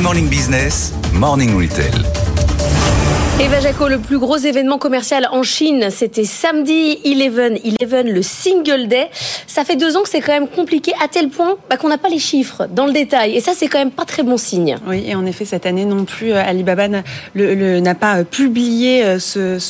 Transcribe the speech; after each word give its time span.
Good 0.00 0.04
Morning 0.04 0.30
Business, 0.30 0.92
Morning 1.12 1.54
Retail. 1.54 2.19
Eva 3.42 3.58
Jaco, 3.58 3.88
le 3.88 3.98
plus 3.98 4.18
gros 4.18 4.36
événement 4.36 4.76
commercial 4.76 5.26
en 5.32 5.42
Chine, 5.42 5.88
c'était 5.88 6.26
samedi 6.26 6.98
11-11, 7.06 8.02
le 8.02 8.20
Single 8.20 8.86
Day. 8.86 9.08
Ça 9.46 9.64
fait 9.64 9.76
deux 9.76 9.96
ans 9.96 10.02
que 10.02 10.10
c'est 10.10 10.20
quand 10.20 10.34
même 10.34 10.46
compliqué 10.46 10.92
à 11.02 11.08
tel 11.08 11.30
point 11.30 11.56
bah, 11.70 11.78
qu'on 11.78 11.88
n'a 11.88 11.96
pas 11.96 12.10
les 12.10 12.18
chiffres 12.18 12.68
dans 12.70 12.84
le 12.84 12.92
détail. 12.92 13.34
Et 13.34 13.40
ça, 13.40 13.52
c'est 13.56 13.68
quand 13.68 13.78
même 13.78 13.92
pas 13.92 14.04
très 14.04 14.24
bon 14.24 14.36
signe. 14.36 14.76
Oui, 14.86 15.04
et 15.06 15.14
en 15.14 15.24
effet, 15.24 15.46
cette 15.46 15.64
année 15.64 15.86
non 15.86 16.04
plus, 16.04 16.32
euh, 16.32 16.42
Alibaba 16.44 16.88
n'a 16.88 17.94
pas 17.94 18.18
euh, 18.18 18.24
publié 18.24 19.04
euh, 19.06 19.18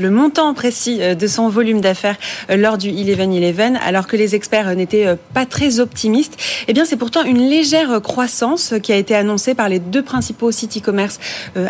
le 0.00 0.10
montant 0.10 0.54
précis 0.54 1.00
de 1.00 1.26
son 1.26 1.48
volume 1.48 1.80
d'affaires 1.80 2.16
lors 2.48 2.78
du 2.78 2.90
11-11, 2.92 3.78
alors 3.84 4.06
que 4.06 4.16
les 4.16 4.36
experts 4.36 4.76
n'étaient 4.76 5.08
pas 5.34 5.44
très 5.44 5.80
optimistes. 5.80 6.36
Eh 6.68 6.72
bien, 6.72 6.84
c'est 6.84 6.96
pourtant 6.96 7.24
une 7.24 7.40
légère 7.40 8.00
croissance 8.00 8.74
qui 8.80 8.92
a 8.92 8.96
été 8.96 9.16
annoncée 9.16 9.56
par 9.56 9.68
les 9.68 9.80
deux 9.80 10.02
principaux 10.02 10.52
sites 10.52 10.76
e-commerce, 10.76 11.18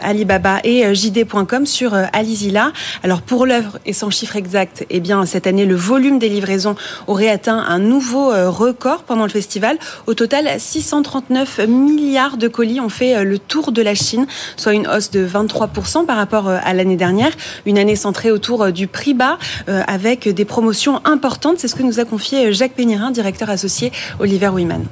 Alibaba 0.02 0.60
et 0.62 0.94
JD.com, 0.94 1.64
sur 1.64 1.85
sur 1.86 1.94
euh, 1.94 2.04
Alizila. 2.12 2.72
Alors 3.04 3.22
pour 3.22 3.46
l'œuvre 3.46 3.78
et 3.86 3.92
sans 3.92 4.10
chiffre 4.10 4.34
exact, 4.34 4.84
eh 4.90 4.98
bien 4.98 5.24
cette 5.24 5.46
année 5.46 5.64
le 5.64 5.76
volume 5.76 6.18
des 6.18 6.28
livraisons 6.28 6.74
aurait 7.06 7.28
atteint 7.28 7.58
un 7.58 7.78
nouveau 7.78 8.32
euh, 8.32 8.50
record 8.50 9.04
pendant 9.04 9.22
le 9.22 9.30
festival. 9.30 9.78
Au 10.08 10.14
total, 10.14 10.48
639 10.58 11.60
milliards 11.68 12.38
de 12.38 12.48
colis 12.48 12.80
ont 12.80 12.88
fait 12.88 13.14
euh, 13.14 13.22
le 13.22 13.38
tour 13.38 13.70
de 13.70 13.82
la 13.82 13.94
Chine, 13.94 14.26
soit 14.56 14.72
une 14.72 14.88
hausse 14.88 15.12
de 15.12 15.24
23% 15.24 16.06
par 16.06 16.16
rapport 16.16 16.48
à 16.48 16.74
l'année 16.74 16.96
dernière. 16.96 17.30
Une 17.66 17.78
année 17.78 17.94
centrée 17.94 18.32
autour 18.32 18.72
du 18.72 18.88
prix 18.88 19.14
bas 19.14 19.38
avec 19.66 20.28
des 20.28 20.44
promotions 20.44 21.00
importantes. 21.04 21.58
C'est 21.58 21.68
ce 21.68 21.74
que 21.74 21.82
nous 21.82 22.00
a 22.00 22.04
confié 22.04 22.52
Jacques 22.52 22.74
Pénirin, 22.74 23.10
directeur 23.10 23.50
associé 23.50 23.92
Oliver 24.18 24.48
Wiman. 24.48 24.84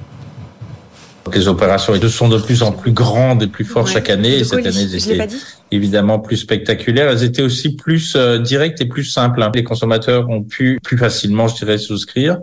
Les 1.33 1.49
opérations 1.49 1.95
sont 2.09 2.29
de 2.29 2.39
plus 2.39 2.63
en 2.63 2.73
plus 2.73 2.93
grandes 2.93 3.43
et 3.43 3.47
plus 3.47 3.65
fortes 3.65 3.89
chaque 3.89 4.11
année. 4.11 4.39
Et 4.39 4.45
cette 4.45 4.67
année, 4.67 4.83
elles 4.83 5.11
étaient 5.11 5.29
évidemment 5.71 6.19
plus 6.19 6.37
spectaculaires. 6.37 7.11
Elles 7.11 7.25
étaient 7.25 7.43
aussi 7.43 7.77
plus 7.77 8.15
euh, 8.17 8.39
directes 8.39 8.81
et 8.81 8.87
plus 8.87 9.05
simples. 9.05 9.43
Hein. 9.43 9.51
Les 9.55 9.65
consommateurs 9.65 10.29
ont 10.29 10.43
pu 10.43 10.79
plus 10.83 10.99
facilement, 10.99 11.49
je 11.49 11.57
dirais, 11.57 11.79
souscrire. 11.79 12.39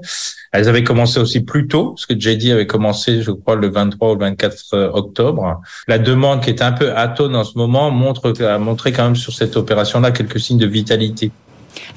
Elles 0.51 0.67
avaient 0.67 0.83
commencé 0.83 1.19
aussi 1.19 1.41
plus 1.41 1.67
tôt, 1.67 1.91
parce 1.91 2.05
que 2.05 2.19
JD 2.19 2.51
avait 2.51 2.67
commencé, 2.67 3.21
je 3.21 3.31
crois, 3.31 3.55
le 3.55 3.69
23 3.69 4.11
ou 4.11 4.13
le 4.15 4.19
24 4.19 4.65
euh, 4.73 4.89
octobre. 4.91 5.61
La 5.87 5.97
demande 5.97 6.43
qui 6.43 6.49
est 6.49 6.61
un 6.61 6.73
peu 6.73 6.91
atone 6.95 7.35
en 7.35 7.43
ce 7.43 7.57
moment 7.57 7.91
montre, 7.91 8.33
a 8.43 8.57
montré 8.57 8.91
quand 8.91 9.03
même 9.03 9.15
sur 9.15 9.33
cette 9.33 9.55
opération-là 9.55 10.11
quelques 10.11 10.39
signes 10.39 10.57
de 10.57 10.67
vitalité. 10.67 11.31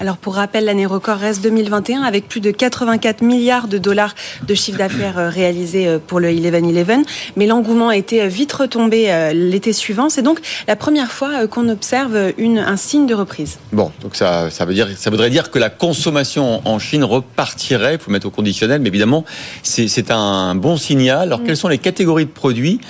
Alors 0.00 0.16
pour 0.16 0.34
rappel, 0.34 0.64
l'année 0.64 0.86
record 0.86 1.18
reste 1.18 1.42
2021 1.42 2.02
avec 2.02 2.28
plus 2.28 2.40
de 2.40 2.50
84 2.50 3.22
milliards 3.22 3.68
de 3.68 3.78
dollars 3.78 4.14
de 4.46 4.54
chiffre 4.54 4.78
d'affaires 4.78 5.18
euh, 5.18 5.28
réalisés 5.28 5.86
euh, 5.86 5.98
pour 6.04 6.20
le 6.20 6.28
11-11. 6.28 7.04
Mais 7.36 7.46
l'engouement 7.46 7.88
a 7.88 7.96
été 7.96 8.22
euh, 8.22 8.26
vite 8.26 8.52
retombé 8.52 8.94
l'été 9.32 9.72
suivant. 9.72 10.08
C'est 10.08 10.22
donc 10.22 10.40
la 10.66 10.76
première 10.76 11.10
fois 11.10 11.46
qu'on 11.46 11.68
observe 11.68 12.32
une, 12.38 12.58
un 12.58 12.76
signe 12.76 13.06
de 13.06 13.14
reprise. 13.14 13.58
Bon, 13.72 13.92
donc 14.02 14.16
ça, 14.16 14.50
ça, 14.50 14.64
veut 14.64 14.74
dire, 14.74 14.88
ça 14.96 15.10
voudrait 15.10 15.30
dire 15.30 15.50
que 15.50 15.58
la 15.58 15.70
consommation 15.70 16.60
en 16.66 16.78
Chine 16.78 17.04
repartirait. 17.04 17.94
Il 17.94 18.00
faut 18.00 18.10
mettre 18.10 18.26
au 18.26 18.30
conditionnel, 18.30 18.80
mais 18.80 18.88
évidemment, 18.88 19.24
c'est 19.62 20.10
un 20.10 20.54
bon 20.54 20.76
signal. 20.76 21.22
Alors 21.22 21.40
mm. 21.40 21.44
quelles 21.44 21.56
sont 21.56 21.68
les 21.68 21.78
catégories 21.78 22.26
de 22.26 22.30
produits 22.30 22.80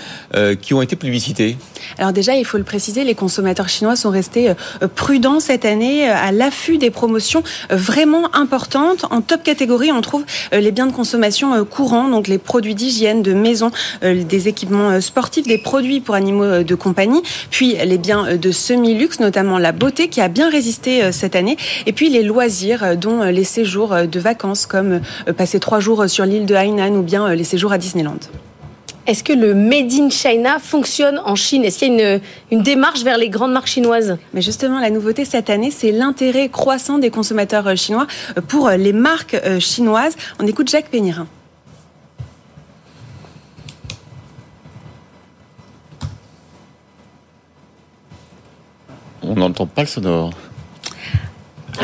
qui 0.61 0.75
ont 0.75 0.83
été 0.83 0.97
publicités? 0.97 1.57
Alors 1.99 2.13
déjà, 2.13 2.35
il 2.35 2.45
faut 2.45 2.59
le 2.59 2.65
préciser, 2.65 3.05
les 3.05 3.15
consommateurs 3.15 3.69
chinois 3.69 3.97
sont 3.97 4.11
restés 4.11 4.53
prudents 4.95 5.41
cette 5.41 5.65
année 5.65 6.09
à 6.09 6.33
l'affût 6.33 6.74
des 6.79 6.91
promotions 6.91 7.43
euh, 7.71 7.77
vraiment 7.77 8.35
importantes. 8.35 9.07
En 9.11 9.21
top 9.21 9.43
catégorie, 9.43 9.93
on 9.93 10.01
trouve 10.01 10.25
euh, 10.53 10.61
les 10.61 10.71
biens 10.71 10.87
de 10.87 10.93
consommation 10.93 11.55
euh, 11.55 11.65
courants, 11.65 12.09
donc 12.09 12.29
les 12.29 12.39
produits 12.39 12.75
d'hygiène, 12.75 13.23
de 13.23 13.33
maison, 13.33 13.71
des 14.03 14.49
équipements 14.49 15.01
sportifs, 15.01 15.47
des 15.47 15.59
produits 15.59 16.01
pour 16.01 16.15
animaux 16.15 16.63
de 16.63 16.75
compagnie, 16.75 17.23
puis 17.51 17.77
les 17.85 17.99
biens 17.99 18.37
de 18.37 18.51
semi-luxe, 18.51 19.21
notamment 19.21 19.59
la 19.59 19.73
beauté 19.73 20.09
qui 20.09 20.21
a 20.21 20.29
bien 20.29 20.51
résisté 20.51 21.13
cette 21.13 21.37
année, 21.37 21.57
et 21.87 21.93
puis 21.93 22.09
les 22.09 22.23
loisirs, 22.23 22.97
dont 22.97 23.23
les 23.23 23.45
séjours 23.45 23.95
de 24.07 24.21
vacances 24.21 24.67
comme 24.67 25.01
passer 25.37 25.61
trois 25.61 25.81
jours 25.81 26.09
sur 26.09 26.25
l'île 26.25 26.47
de 26.47 26.55
Hainan 26.55 26.95
ou 26.95 27.03
bien 27.03 27.35
les 27.35 27.45
séjours 27.45 27.73
à 27.73 27.79
Disneyland. 27.79 28.21
Est-ce 29.07 29.23
que 29.23 29.35
le 29.35 29.55
Made 29.55 29.93
in 29.93 30.09
China 30.09 30.59
fonctionne 30.59 31.21
en 31.27 31.35
Chine? 31.35 31.63
Est-ce 31.65 31.79
qu'il 31.79 31.95
y 31.95 32.03
a 32.03 32.19
une, 32.51 32.63
démarche 32.63 33.03
vers 33.03 33.19
les 33.19 33.29
grandes 33.29 33.53
marques 33.53 33.67
chinoises? 33.67 34.17
Mais 34.33 34.41
justement, 34.41 34.81
la 34.81 34.89
nouveauté 34.89 35.27
cette 35.27 35.51
année, 35.51 35.71
c'est 35.71 35.93
l'intérêt 35.93 36.49
croissant 36.49 36.99
des 36.99 37.11
consommateurs 37.11 37.67
euh, 37.67 37.77
chinois 37.77 38.07
euh, 38.39 38.41
pour 38.41 38.69
euh, 38.69 38.77
les 38.77 38.95
marques 38.95 39.37
chinoises. 39.61 40.17
On 40.41 40.47
écoute 40.47 40.71
Jacques 40.71 40.89
Pénirin. 40.89 41.27
On 49.23 49.35
n'entend 49.35 49.67
pas 49.67 49.83
le 49.83 49.89
sonore. 49.89 50.33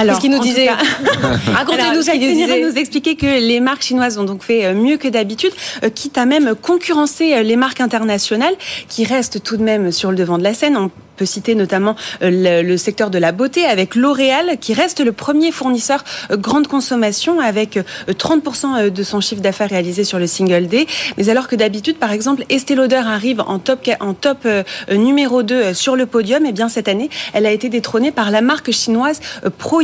Alors, 0.02 0.16
ce 0.16 0.20
qu'il 0.22 0.30
nous 0.30 0.40
disait 0.40 0.68
Racontez-nous 0.68 2.02
ce 2.02 2.10
qu'il 2.12 2.20
nous 2.20 2.34
disait. 2.34 2.60
nous 2.62 2.78
expliquer 2.78 3.16
que 3.16 3.26
les 3.26 3.60
marques 3.60 3.82
chinoises 3.82 4.16
ont 4.16 4.24
donc 4.24 4.42
fait 4.42 4.64
euh, 4.64 4.74
mieux 4.74 4.96
que 4.96 5.08
d'habitude, 5.08 5.52
euh, 5.84 5.90
quitte 5.90 6.16
à 6.16 6.24
même 6.24 6.54
concurrencer 6.54 7.34
euh, 7.34 7.42
les 7.42 7.56
marques 7.56 7.82
internationales 7.82 8.54
qui 8.88 9.04
restent 9.04 9.42
tout 9.42 9.58
de 9.58 9.62
même 9.62 9.92
sur 9.92 10.10
le 10.10 10.16
devant 10.16 10.38
de 10.38 10.42
la 10.42 10.54
scène 10.54 10.76
peut 11.20 11.26
citer 11.26 11.54
notamment 11.54 11.96
le, 12.22 12.76
secteur 12.78 13.10
de 13.10 13.18
la 13.18 13.32
beauté 13.32 13.66
avec 13.66 13.94
L'Oréal 13.94 14.56
qui 14.58 14.72
reste 14.72 15.04
le 15.04 15.12
premier 15.12 15.52
fournisseur 15.52 16.02
grande 16.30 16.66
consommation 16.66 17.40
avec 17.40 17.78
30% 18.08 18.86
euh, 18.86 18.90
de 18.90 19.02
son 19.02 19.20
chiffre 19.20 19.42
d'affaires 19.42 19.68
réalisé 19.68 20.02
sur 20.04 20.18
le 20.18 20.26
single 20.26 20.66
day. 20.66 20.86
Mais 21.18 21.28
alors 21.28 21.46
que 21.46 21.56
d'habitude, 21.56 21.98
par 21.98 22.10
exemple, 22.10 22.46
Estée 22.48 22.74
Lauder 22.74 23.02
arrive 23.04 23.42
en 23.46 23.58
top, 23.58 23.86
en 24.00 24.14
top 24.14 24.48
numéro 24.90 25.42
2 25.42 25.74
sur 25.74 25.94
le 25.94 26.06
podium, 26.06 26.46
et 26.46 26.50
eh 26.50 26.52
bien 26.52 26.70
cette 26.70 26.88
année, 26.88 27.10
elle 27.34 27.44
a 27.44 27.52
été 27.52 27.68
détrônée 27.68 28.12
par 28.12 28.30
la 28.30 28.40
marque 28.40 28.70
chinoise 28.70 29.20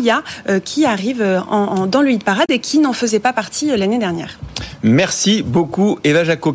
Proya 0.06 0.22
qui 0.64 0.84
arrive 0.84 1.22
en, 1.48 1.86
dans 1.86 2.02
le 2.02 2.10
hit 2.12 2.22
parade 2.22 2.46
et 2.48 2.60
qui 2.60 2.78
n'en 2.78 2.92
faisait 2.92 3.18
pas 3.18 3.32
partie 3.32 3.76
l'année 3.76 3.98
dernière. 3.98 4.38
Merci 4.82 5.42
beaucoup 5.42 5.98
Eva 6.04 6.22
Jaco. 6.24 6.44